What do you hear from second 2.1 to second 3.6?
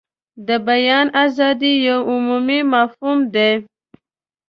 عمومي مفهوم دی.